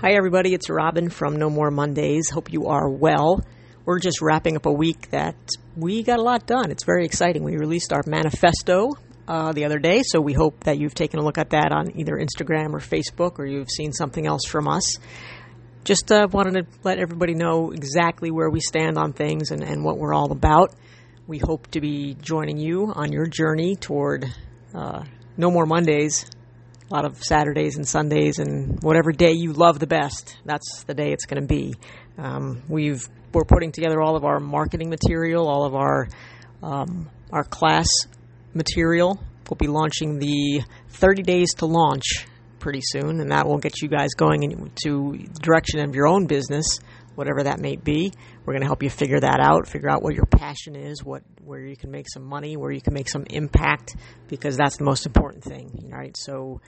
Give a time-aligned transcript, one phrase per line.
[0.00, 0.54] Hi, everybody.
[0.54, 2.30] It's Robin from No More Mondays.
[2.30, 3.44] Hope you are well.
[3.84, 5.34] We're just wrapping up a week that
[5.74, 6.70] we got a lot done.
[6.70, 7.42] It's very exciting.
[7.42, 8.90] We released our manifesto
[9.26, 11.98] uh, the other day, so we hope that you've taken a look at that on
[11.98, 14.98] either Instagram or Facebook or you've seen something else from us.
[15.82, 19.82] Just uh, wanted to let everybody know exactly where we stand on things and, and
[19.82, 20.76] what we're all about.
[21.26, 24.32] We hope to be joining you on your journey toward
[24.72, 25.02] uh,
[25.36, 26.24] No More Mondays
[26.90, 30.36] a lot of Saturdays and Sundays and whatever day you love the best.
[30.44, 31.74] That's the day it's going to be.
[32.16, 36.08] Um, we've we're putting together all of our marketing material, all of our
[36.62, 37.88] um, our class
[38.54, 39.20] material.
[39.48, 42.26] We'll be launching the 30 days to launch
[42.58, 46.80] pretty soon, and that will get you guys going into direction of your own business,
[47.18, 48.12] whatever that may be.
[48.46, 51.24] We're going to help you figure that out, figure out what your passion is, what
[51.44, 53.96] where you can make some money, where you can make some impact,
[54.28, 56.16] because that's the most important thing, right?
[56.16, 56.60] So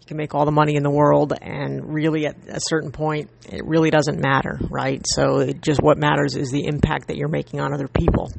[0.00, 3.30] you can make all the money in the world, and really at a certain point,
[3.48, 5.00] it really doesn't matter, right?
[5.06, 8.32] So it just what matters is the impact that you're making on other people.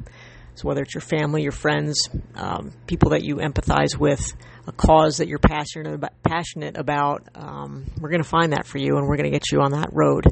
[0.56, 4.20] So whether it's your family, your friends, um, people that you empathize with,
[4.66, 8.76] a cause that you're passionate about, passionate about, um, we're going to find that for
[8.76, 10.26] you, and we're going to get you on that road.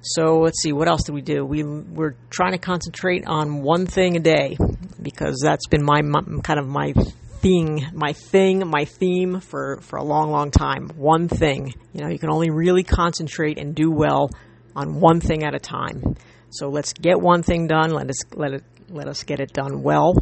[0.00, 1.44] So let's see, what else did we do?
[1.44, 4.56] We we're trying to concentrate on one thing a day
[5.00, 6.92] because that's been my, my kind of my
[7.40, 10.90] thing, my thing, my theme for for a long, long time.
[10.96, 11.74] One thing.
[11.92, 14.30] You know, you can only really concentrate and do well
[14.76, 16.16] on one thing at a time.
[16.50, 17.90] So let's get one thing done.
[17.90, 20.14] Let us let it let us get it done well.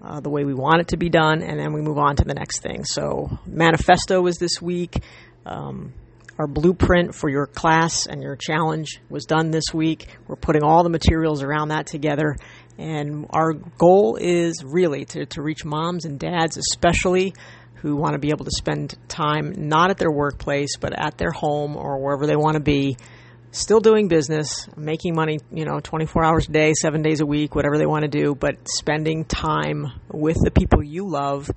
[0.00, 2.24] Uh, the way we want it to be done, and then we move on to
[2.24, 2.82] the next thing.
[2.84, 5.00] So, manifesto was this week.
[5.46, 5.92] Um,
[6.38, 10.08] our blueprint for your class and your challenge was done this week.
[10.26, 12.36] We're putting all the materials around that together.
[12.78, 17.34] And our goal is really to, to reach moms and dads, especially
[17.76, 21.32] who want to be able to spend time not at their workplace, but at their
[21.32, 22.96] home or wherever they want to be,
[23.50, 27.54] still doing business, making money, you know, 24 hours a day, seven days a week,
[27.54, 31.50] whatever they want to do, but spending time with the people you love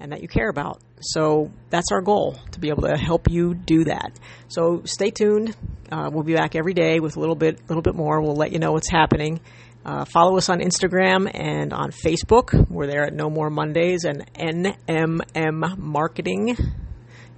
[0.00, 0.80] and that you care about.
[1.00, 4.18] So that's our goal to be able to help you do that.
[4.48, 5.54] So stay tuned.
[5.92, 8.20] Uh, we'll be back every day with a little bit, little bit more.
[8.20, 9.40] We'll let you know what's happening.
[9.84, 12.68] Uh, follow us on Instagram and on Facebook.
[12.68, 16.56] We're there at No More Mondays and NMM Marketing.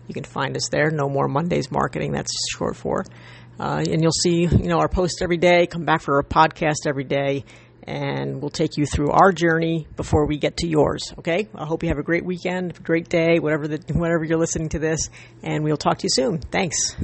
[0.09, 0.91] You can find us there.
[0.91, 2.13] No More Mondays Marketing.
[2.13, 3.05] That's short for.
[3.61, 5.67] Uh, and you'll see, you know, our posts every day.
[5.67, 7.45] Come back for our podcast every day
[7.85, 11.13] and we'll take you through our journey before we get to yours.
[11.19, 11.49] Okay?
[11.55, 14.69] I hope you have a great weekend, a great day, whatever the whatever you're listening
[14.71, 15.11] to this,
[15.43, 16.39] and we'll talk to you soon.
[16.39, 16.97] Thanks.